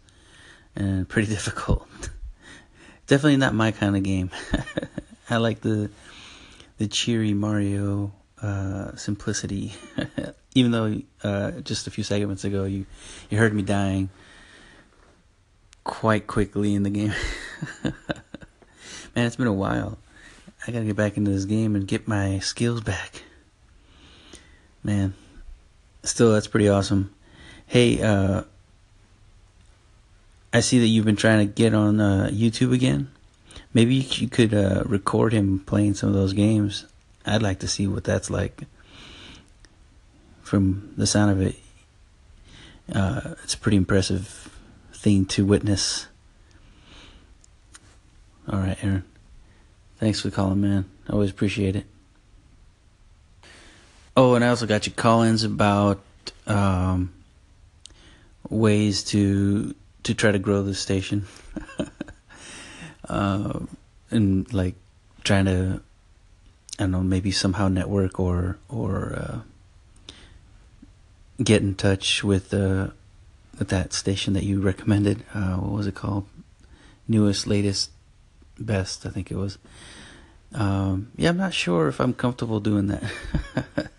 and 0.74 1.06
pretty 1.10 1.28
difficult. 1.28 1.86
Definitely 3.06 3.36
not 3.36 3.52
my 3.52 3.72
kind 3.72 3.94
of 3.94 4.02
game. 4.02 4.30
I 5.28 5.36
like 5.36 5.60
the 5.60 5.90
the 6.78 6.86
cheery 6.86 7.34
Mario 7.34 8.14
uh, 8.44 8.94
simplicity. 8.96 9.72
Even 10.54 10.70
though 10.70 11.00
uh, 11.22 11.52
just 11.62 11.86
a 11.86 11.90
few 11.90 12.04
segments 12.04 12.44
ago 12.44 12.64
you 12.64 12.86
you 13.30 13.38
heard 13.38 13.54
me 13.54 13.62
dying 13.62 14.10
quite 15.82 16.26
quickly 16.26 16.74
in 16.74 16.82
the 16.82 16.90
game. 16.90 17.14
Man, 19.14 19.26
it's 19.26 19.36
been 19.36 19.46
a 19.46 19.52
while. 19.52 19.98
I 20.66 20.72
gotta 20.72 20.84
get 20.84 20.96
back 20.96 21.16
into 21.16 21.30
this 21.30 21.44
game 21.44 21.74
and 21.74 21.86
get 21.86 22.06
my 22.06 22.38
skills 22.40 22.80
back. 22.80 23.22
Man, 24.82 25.14
still 26.02 26.32
that's 26.32 26.46
pretty 26.46 26.68
awesome. 26.68 27.14
Hey, 27.66 28.02
uh, 28.02 28.42
I 30.52 30.60
see 30.60 30.78
that 30.80 30.86
you've 30.86 31.06
been 31.06 31.16
trying 31.16 31.46
to 31.46 31.52
get 31.52 31.74
on 31.74 32.00
uh, 32.00 32.28
YouTube 32.30 32.72
again. 32.72 33.10
Maybe 33.72 33.94
you 33.94 34.28
could 34.28 34.52
uh, 34.52 34.82
record 34.84 35.32
him 35.32 35.60
playing 35.60 35.94
some 35.94 36.10
of 36.10 36.14
those 36.14 36.32
games. 36.32 36.86
I'd 37.26 37.42
like 37.42 37.60
to 37.60 37.68
see 37.68 37.86
what 37.86 38.04
that's 38.04 38.30
like. 38.30 38.64
From 40.42 40.92
the 40.96 41.06
sound 41.06 41.30
of 41.30 41.40
it, 41.40 41.56
uh, 42.94 43.34
it's 43.42 43.54
a 43.54 43.58
pretty 43.58 43.78
impressive 43.78 44.50
thing 44.92 45.24
to 45.26 45.44
witness. 45.44 46.06
All 48.48 48.58
right, 48.58 48.76
Aaron. 48.84 49.04
Thanks 49.98 50.20
for 50.20 50.30
calling, 50.30 50.60
man. 50.60 50.84
I 51.08 51.12
always 51.12 51.30
appreciate 51.30 51.76
it. 51.76 51.86
Oh, 54.16 54.34
and 54.34 54.44
I 54.44 54.48
also 54.48 54.66
got 54.66 54.86
your 54.86 54.94
call-ins 54.94 55.44
about 55.44 56.00
um, 56.46 57.12
ways 58.48 59.02
to 59.04 59.74
to 60.04 60.14
try 60.14 60.30
to 60.30 60.38
grow 60.38 60.62
the 60.62 60.74
station, 60.74 61.26
uh, 63.08 63.60
and 64.10 64.52
like 64.52 64.74
trying 65.24 65.46
to 65.46 65.80
I 66.78 66.84
don't 66.84 66.90
know 66.90 67.02
maybe 67.02 67.30
somehow 67.30 67.68
network 67.68 68.18
or 68.18 68.58
or 68.68 69.14
uh, 69.16 70.14
get 71.42 71.62
in 71.62 71.74
touch 71.74 72.24
with 72.24 72.52
uh, 72.52 72.88
with 73.58 73.68
that 73.68 73.92
station 73.92 74.34
that 74.34 74.44
you 74.44 74.60
recommended. 74.60 75.24
Uh, 75.32 75.56
what 75.56 75.72
was 75.72 75.86
it 75.86 75.94
called? 75.94 76.26
Newest, 77.06 77.46
latest, 77.46 77.90
best. 78.58 79.06
I 79.06 79.10
think 79.10 79.30
it 79.30 79.36
was. 79.36 79.58
Um, 80.52 81.10
yeah, 81.16 81.30
I'm 81.30 81.36
not 81.36 81.54
sure 81.54 81.88
if 81.88 82.00
I'm 82.00 82.14
comfortable 82.14 82.60
doing 82.60 82.86
that. 82.86 83.04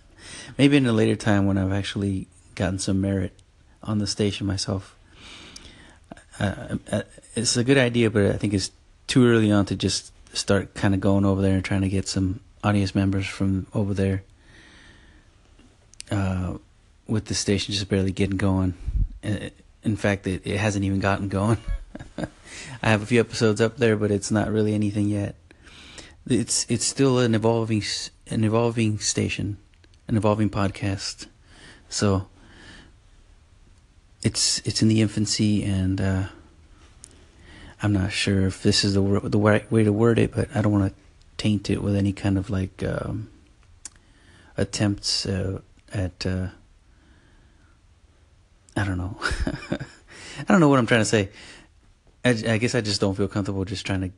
maybe 0.58 0.78
in 0.78 0.86
a 0.86 0.94
later 0.94 1.16
time 1.16 1.46
when 1.46 1.58
I've 1.58 1.74
actually 1.74 2.28
gotten 2.56 2.80
some 2.80 3.02
merit 3.02 3.34
on 3.84 4.00
the 4.00 4.08
station 4.08 4.48
myself. 4.48 4.96
Uh, 6.40 6.78
uh, 6.92 7.02
it's 7.36 7.58
a 7.58 7.64
good 7.64 7.78
idea, 7.78 8.10
but 8.10 8.26
I 8.28 8.38
think 8.38 8.54
it's 8.54 8.72
too 9.08 9.28
early 9.28 9.52
on 9.52 9.66
to 9.68 9.76
just 9.76 10.12
start 10.34 10.74
kind 10.74 10.94
of 10.94 11.00
going 11.00 11.26
over 11.26 11.42
there 11.42 11.56
and 11.56 11.64
trying 11.64 11.82
to 11.82 11.90
get 11.90 12.08
some 12.08 12.40
audience 12.66 12.96
members 12.96 13.28
from 13.28 13.68
over 13.74 13.94
there. 13.94 14.24
Uh, 16.12 16.58
with 17.08 17.26
the 17.26 17.34
station 17.34 17.74
just 17.74 17.90
barely 17.90 18.12
getting 18.12 18.38
going. 18.38 18.74
Uh, 19.24 19.50
in 19.84 19.96
fact, 19.96 20.26
it, 20.28 20.42
it 20.46 20.58
hasn't 20.58 20.84
even 20.84 21.00
gotten 21.00 21.30
going. 21.30 21.58
I 22.18 22.90
have 22.90 23.02
a 23.02 23.06
few 23.06 23.20
episodes 23.20 23.62
up 23.62 23.78
there, 23.78 23.96
but 23.96 24.12
it's 24.12 24.32
not 24.32 24.52
really 24.52 24.74
anything 24.74 25.10
yet. 25.10 25.36
It's 26.28 26.66
it's 26.70 26.86
still 26.86 27.20
an 27.20 27.36
evolving 27.36 27.84
an 28.28 28.44
evolving 28.44 28.98
station, 28.98 29.58
an 30.08 30.18
evolving 30.18 30.50
podcast. 30.50 31.28
So 31.90 32.28
it's 34.24 34.60
it's 34.66 34.82
in 34.82 34.88
the 34.88 35.02
infancy, 35.02 35.64
and 35.64 36.02
uh, 36.02 36.24
I'm 37.84 37.94
not 37.94 38.12
sure 38.12 38.48
if 38.48 38.64
this 38.64 38.84
is 38.84 38.96
the 38.96 39.02
the 39.24 39.38
right 39.38 39.72
way 39.72 39.84
to 39.84 39.94
word 39.94 40.18
it, 40.18 40.34
but 40.34 40.50
I 40.56 40.64
don't 40.64 40.72
want 40.72 40.92
to 40.92 41.05
taint 41.38 41.70
it 41.70 41.82
with 41.82 41.96
any 41.96 42.14
kind 42.14 42.38
of 42.38 42.50
like 42.50 42.84
um, 42.84 43.30
attempts 44.58 45.26
uh, 45.26 45.60
at 45.94 46.26
uh, 46.26 46.48
I 48.76 48.84
don't 48.84 48.98
know. 48.98 49.18
I 49.72 50.44
don't 50.48 50.60
know 50.60 50.70
what 50.70 50.80
I'm 50.80 50.88
trying 50.88 51.02
to 51.02 51.06
say. 51.06 51.30
I, 52.24 52.30
I 52.48 52.58
guess 52.58 52.76
I 52.76 52.82
just 52.82 53.00
don't 53.00 53.16
feel 53.16 53.28
comfortable 53.28 53.64
just 53.66 53.86
trying 53.86 54.02
to 54.02 54.12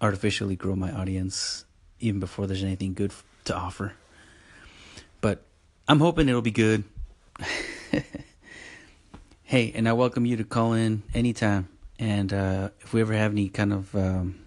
artificially 0.00 0.56
grow 0.56 0.74
my 0.74 0.92
audience 0.92 1.64
even 2.00 2.20
before 2.20 2.46
there's 2.46 2.62
anything 2.62 2.94
good 2.94 3.12
to 3.44 3.56
offer. 3.56 3.92
But 5.20 5.42
I'm 5.88 6.00
hoping 6.00 6.28
it'll 6.28 6.42
be 6.42 6.50
good. 6.50 6.84
Hey, 9.50 9.72
and 9.74 9.88
I 9.88 9.94
welcome 9.94 10.26
you 10.26 10.36
to 10.36 10.44
call 10.44 10.74
in 10.74 11.02
anytime. 11.12 11.68
And 11.98 12.32
uh, 12.32 12.68
if 12.82 12.92
we 12.92 13.00
ever 13.00 13.14
have 13.14 13.32
any 13.32 13.48
kind 13.48 13.72
of 13.72 13.92
um, 13.96 14.38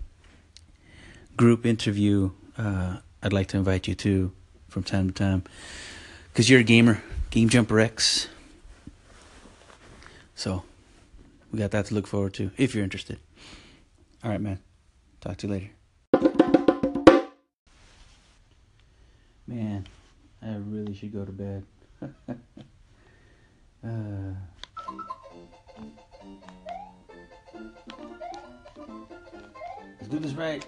group 1.38 1.65
interview, 1.65 2.32
uh, 2.58 2.98
I'd 3.22 3.34
like 3.34 3.48
to 3.50 3.58
invite 3.58 3.88
you 3.88 3.96
to 3.96 4.32
from 4.69 4.84
time 4.84 5.08
to 5.08 5.13
time. 5.13 5.43
Because 6.32 6.50
you're 6.50 6.62
a 6.62 6.63
gamer, 6.63 7.04
Game 7.30 7.50
Jumper 7.50 7.80
X. 7.80 8.28
So 10.36 10.63
we 11.52 11.60
got 11.60 11.72
that 11.72 11.86
to 11.88 11.93
look 11.93 12.08
forward 12.08 12.34
to 12.36 12.52
if 12.58 12.74
you're 12.74 12.84
interested. 12.84 13.19
All 14.24 14.32
right, 14.32 14.41
man. 14.41 14.60
Talk 15.22 15.38
to 15.38 15.48
you 15.48 15.54
later. 15.54 15.69
Man, 19.46 19.86
I 20.41 20.56
really 20.56 20.96
should 20.96 21.13
go 21.13 21.26
to 21.26 21.32
bed. 21.32 21.63
uh, 23.86 24.34
Let's 30.00 30.08
do 30.12 30.19
this 30.19 30.34
right. 30.34 30.65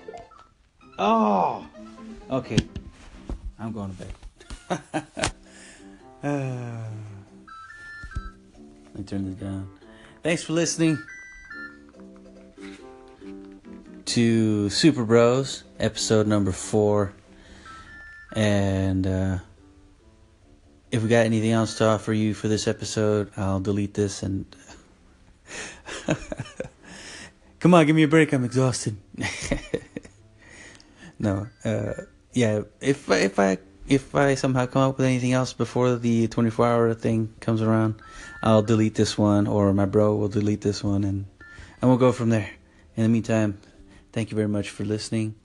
Oh, 0.98 1.68
okay. 2.32 2.58
I'm 3.60 3.74
going 3.74 3.92
to 3.92 3.98
bed. 3.98 4.14
let 6.24 6.90
me 8.96 9.04
turn 9.04 9.26
this 9.26 9.36
down. 9.36 9.70
Thanks 10.24 10.44
for 10.44 10.54
listening 10.54 10.98
to 14.06 14.70
Super 14.70 15.04
Bros, 15.04 15.66
episode 15.80 16.28
number 16.28 16.54
four. 16.54 17.14
And 18.34 19.06
uh, 19.06 19.40
if 20.92 21.04
we 21.04 21.10
got 21.10 21.26
anything 21.26 21.52
else 21.52 21.78
to 21.80 21.88
offer 21.88 22.14
you 22.14 22.34
for 22.34 22.48
this 22.48 22.66
episode, 22.68 23.32
I'll 23.36 23.60
delete 23.60 23.94
this 23.94 24.24
and. 24.24 24.46
Come 27.60 27.74
on, 27.74 27.86
give 27.86 27.96
me 27.96 28.04
a 28.04 28.08
break. 28.08 28.32
I'm 28.32 28.46
exhausted. 28.46 28.96
no, 31.26 31.48
uh, 31.66 31.94
yeah. 32.34 32.62
If 32.80 33.10
if 33.10 33.40
I 33.40 33.58
if 33.88 34.14
I 34.14 34.36
somehow 34.36 34.68
come 34.68 34.84
up 34.84 34.98
with 34.98 35.08
anything 35.08 35.34
else 35.34 35.54
before 35.54 35.96
the 35.96 36.28
24 36.28 36.68
hour 36.68 36.94
thing 36.94 37.34
comes 37.40 37.64
around, 37.64 37.96
I'll 38.44 38.62
delete 38.62 38.94
this 38.94 39.18
one, 39.18 39.48
or 39.48 39.74
my 39.74 39.86
bro 39.86 40.16
will 40.16 40.28
delete 40.28 40.62
this 40.62 40.84
one, 40.84 41.04
and 41.04 41.26
and 41.82 41.90
we'll 41.90 41.98
go 41.98 42.12
from 42.12 42.30
there. 42.30 42.52
In 42.96 43.04
the 43.04 43.10
meantime, 43.10 43.60
thank 44.14 44.30
you 44.30 44.36
very 44.36 44.48
much 44.48 44.70
for 44.70 44.86
listening. 44.86 45.36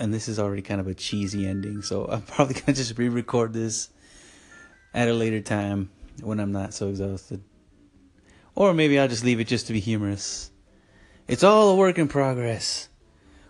And 0.00 0.12
this 0.12 0.28
is 0.28 0.38
already 0.38 0.62
kind 0.62 0.80
of 0.80 0.88
a 0.88 0.94
cheesy 0.94 1.46
ending, 1.46 1.82
so 1.82 2.06
I'm 2.06 2.22
probably 2.34 2.54
gonna 2.54 2.74
just 2.74 2.98
re-record 2.98 3.52
this 3.52 3.88
at 4.94 5.08
a 5.08 5.14
later 5.14 5.40
time 5.40 5.90
when 6.22 6.40
I'm 6.40 6.52
not 6.52 6.74
so 6.74 6.88
exhausted. 6.88 7.42
Or 8.56 8.74
maybe 8.74 8.98
I'll 8.98 9.06
just 9.06 9.24
leave 9.24 9.38
it 9.38 9.46
just 9.46 9.68
to 9.68 9.72
be 9.72 9.80
humorous. 9.80 10.50
It's 11.28 11.44
all 11.44 11.70
a 11.70 11.76
work 11.76 11.98
in 11.98 12.08
progress. 12.08 12.88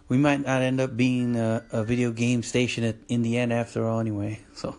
We 0.09 0.16
might 0.16 0.40
not 0.40 0.62
end 0.62 0.81
up 0.81 0.97
being 0.97 1.37
a, 1.37 1.64
a 1.71 1.85
video 1.85 2.12
game 2.12 2.42
station 2.42 2.85
at, 2.85 2.97
in 3.09 3.23
the 3.23 3.37
end 3.37 3.53
after 3.53 3.87
all, 3.87 4.01
anyway. 4.01 4.40
So, 4.55 4.77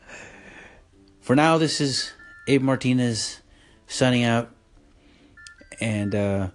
for 1.20 1.36
now, 1.36 1.58
this 1.58 1.80
is 1.80 2.12
Abe 2.46 2.62
Martinez 2.62 3.40
signing 3.86 4.24
out 4.24 4.50
And 5.80 6.14
uh, 6.14 6.48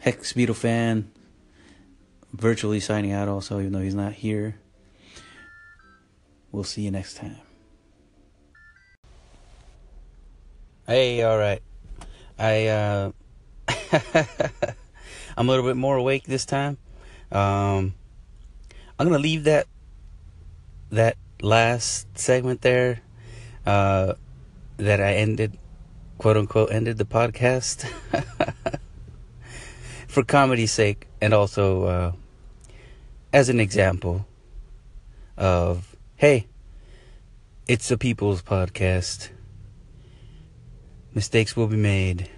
Hex 0.00 0.32
Beetle 0.34 0.54
fan 0.54 1.10
virtually 2.32 2.80
signing 2.80 3.12
out 3.12 3.28
also, 3.28 3.58
even 3.58 3.72
though 3.72 3.80
he's 3.80 3.94
not 3.94 4.12
here. 4.12 4.56
We'll 6.52 6.64
see 6.64 6.82
you 6.82 6.90
next 6.90 7.14
time. 7.14 7.36
Hey, 10.86 11.22
all 11.22 11.36
right. 11.36 11.62
I 12.38 12.66
uh 12.68 13.12
I'm 15.36 15.48
a 15.48 15.50
little 15.50 15.66
bit 15.66 15.76
more 15.76 15.96
awake 15.96 16.24
this 16.24 16.46
time. 16.46 16.78
Um 17.30 17.94
I'm 18.98 19.08
to 19.10 19.18
leave 19.18 19.44
that 19.44 19.66
that 20.90 21.16
last 21.40 22.18
segment 22.18 22.62
there 22.62 23.00
uh 23.66 24.14
that 24.78 25.00
I 25.00 25.14
ended 25.14 25.58
quote 26.18 26.36
unquote 26.36 26.72
ended 26.72 26.98
the 26.98 27.04
podcast 27.04 27.86
for 30.08 30.24
comedy's 30.24 30.72
sake 30.72 31.06
and 31.20 31.34
also 31.34 31.84
uh 31.84 32.12
as 33.32 33.48
an 33.48 33.60
example 33.60 34.26
of 35.36 35.94
hey, 36.16 36.46
it's 37.68 37.90
a 37.90 37.98
people's 37.98 38.42
podcast 38.42 39.30
Mistakes 41.18 41.56
will 41.56 41.66
be 41.66 41.76
made. 41.76 42.28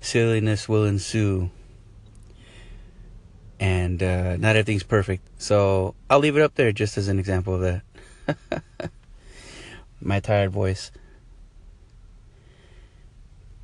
Silliness 0.00 0.68
will 0.68 0.84
ensue. 0.84 1.50
And 3.60 4.02
uh, 4.02 4.36
not 4.36 4.56
everything's 4.56 4.82
perfect. 4.82 5.26
So 5.38 5.94
I'll 6.10 6.18
leave 6.18 6.36
it 6.36 6.42
up 6.42 6.54
there 6.54 6.72
just 6.72 6.98
as 6.98 7.08
an 7.08 7.18
example 7.18 7.54
of 7.54 7.82
that. 8.26 8.90
My 10.00 10.20
tired 10.20 10.50
voice. 10.50 10.90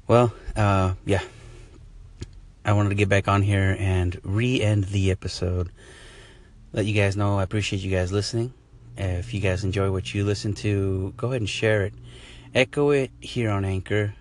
Well, 0.07 0.33
uh, 0.57 0.95
yeah. 1.05 1.23
I 2.65 2.73
wanted 2.73 2.91
to 2.91 2.95
get 2.95 3.09
back 3.09 3.27
on 3.27 3.43
here 3.43 3.77
and 3.79 4.19
re 4.23 4.61
end 4.61 4.85
the 4.85 5.11
episode. 5.11 5.71
Let 6.73 6.87
you 6.87 6.95
guys 6.95 7.17
know 7.17 7.39
I 7.39 7.43
appreciate 7.43 7.83
you 7.83 7.91
guys 7.91 8.13
listening. 8.13 8.53
If 8.97 9.35
you 9.35 9.41
guys 9.41 9.65
enjoy 9.65 9.91
what 9.91 10.15
you 10.15 10.25
listen 10.25 10.55
to, 10.55 11.15
go 11.17 11.29
ahead 11.29 11.41
and 11.41 11.49
share 11.49 11.85
it 11.85 11.95
echo 12.55 12.91
it 12.91 13.11
here 13.21 13.51
on 13.51 13.65
Anchor 13.65 14.15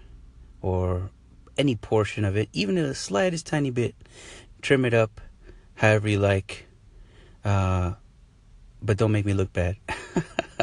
or 0.62 1.10
any 1.58 1.76
portion 1.76 2.24
of 2.24 2.38
it, 2.38 2.50
even 2.54 2.76
the 2.76 2.96
slightest 2.96 3.48
tiny 3.48 3.72
bit. 3.72 3.96
Trim 4.62 4.86
it 4.86 4.94
up 4.94 5.22
however 5.80 6.10
you 6.10 6.20
like. 6.20 6.68
Uh, 7.44 7.94
but 8.82 8.98
don't 8.98 9.12
make 9.12 9.26
me 9.26 9.34
look 9.34 9.52
bad. 9.54 9.78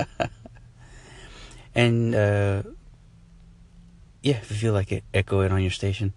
and 1.74 2.14
uh, 2.14 2.62
yeah, 4.22 4.36
if 4.36 4.50
you 4.50 4.56
feel 4.56 4.72
like 4.74 4.92
it, 4.92 5.04
echo 5.12 5.40
it 5.40 5.52
on 5.52 5.62
your 5.62 5.70
station. 5.70 6.12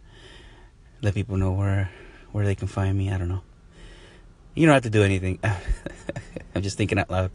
Let 1.02 1.14
people 1.14 1.38
know 1.38 1.52
where 1.54 1.90
where 2.34 2.46
they 2.46 2.56
can 2.56 2.68
find 2.68 2.98
me. 2.98 3.10
I 3.10 3.18
don't 3.18 3.30
know. 3.30 3.42
You 4.54 4.66
don't 4.66 4.74
have 4.74 4.84
to 4.84 4.90
do 4.90 5.04
anything. 5.04 5.40
I'm 6.56 6.62
just 6.62 6.78
thinking 6.78 7.00
out 7.00 7.10
loud. 7.10 7.32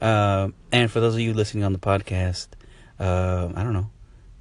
Uh, 0.00 0.50
and 0.70 0.88
for 0.90 1.00
those 1.00 1.14
of 1.14 1.20
you 1.20 1.34
listening 1.34 1.64
on 1.64 1.72
the 1.72 1.80
podcast, 1.80 2.48
uh, 3.00 3.48
I 3.56 3.64
don't 3.64 3.72
know. 3.72 3.90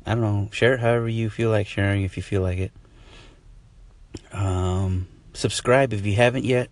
I 0.05 0.11
don't 0.11 0.21
know. 0.21 0.49
Share 0.51 0.75
it 0.75 0.79
however 0.79 1.09
you 1.09 1.31
feel 1.31 1.49
like 1.49 1.65
sharing 1.65 2.03
if 2.03 2.17
you 2.17 2.23
feel 2.23 2.41
like 2.41 2.59
it. 2.59 2.71
Um, 4.31 5.07
subscribe 5.37 5.93
if 5.93 6.05
you 6.05 6.15
haven't 6.15 6.45
yet. 6.45 6.69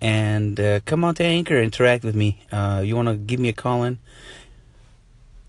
And 0.00 0.58
uh, 0.58 0.80
come 0.80 1.04
on 1.04 1.14
to 1.16 1.24
Anchor, 1.24 1.60
interact 1.60 2.04
with 2.04 2.14
me. 2.14 2.42
Uh, 2.50 2.82
you 2.84 2.96
want 2.96 3.08
to 3.08 3.16
give 3.16 3.38
me 3.38 3.50
a 3.50 3.52
call 3.52 3.84
in? 3.84 3.98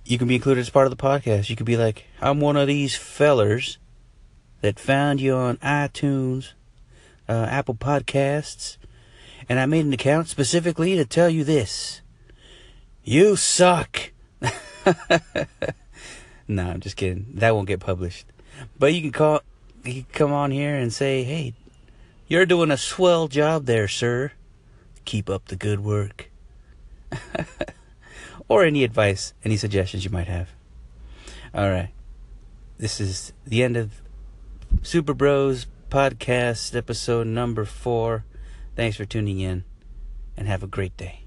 You 0.04 0.18
can 0.18 0.28
be 0.28 0.36
included 0.36 0.60
as 0.60 0.70
part 0.70 0.88
of 0.88 0.96
the 0.96 1.02
podcast. 1.02 1.50
You 1.50 1.56
could 1.56 1.66
be 1.66 1.78
like, 1.78 2.06
I'm 2.20 2.42
one 2.42 2.58
of 2.58 2.68
these 2.68 2.96
fellers 2.96 3.78
that 4.60 4.80
found 4.80 5.22
you 5.22 5.34
on 5.34 5.58
iTunes, 5.58 6.52
uh, 7.30 7.48
Apple 7.50 7.76
Podcasts, 7.76 8.78
and 9.48 9.60
I 9.60 9.66
made 9.66 9.86
an 9.86 9.94
account 9.94 10.28
specifically 10.28 10.96
to 10.96 11.06
tell 11.06 11.30
you 11.30 11.44
this. 11.44 12.02
You 13.04 13.36
suck. 13.36 14.12
no, 16.48 16.64
I'm 16.64 16.82
just 16.82 16.98
kidding. 16.98 17.28
That 17.36 17.56
won't 17.56 17.68
get 17.68 17.80
published. 17.80 18.26
But 18.78 18.94
you 18.94 19.02
can 19.02 19.12
call, 19.12 19.42
you 19.84 20.04
can 20.04 20.12
come 20.12 20.34
on 20.34 20.52
here 20.52 20.76
and 20.76 20.94
say, 20.94 21.24
"Hey, 21.24 21.54
you're 22.32 22.46
doing 22.46 22.72
a 22.72 22.78
swell 22.78 23.28
job 23.28 23.66
there, 23.66 23.90
sir. 23.90 24.32
Keep 25.04 25.30
up 25.30 25.50
the 25.50 25.58
good 25.58 25.82
work." 25.82 26.32
or 28.48 28.64
any 28.64 28.86
advice, 28.86 29.34
any 29.44 29.58
suggestions 29.58 30.06
you 30.06 30.12
might 30.12 30.28
have. 30.28 30.48
All 31.54 31.70
right. 31.70 31.90
This 32.78 33.02
is 33.02 33.34
the 33.46 33.62
end 33.62 33.76
of 33.76 34.02
Super 34.82 35.14
Bros 35.14 35.68
podcast 35.90 36.74
episode 36.74 37.28
number 37.28 37.66
4. 37.66 38.24
Thanks 38.78 38.96
for 38.96 39.04
tuning 39.04 39.42
in 39.42 39.66
and 40.38 40.48
have 40.48 40.64
a 40.64 40.68
great 40.68 40.96
day. 40.96 41.26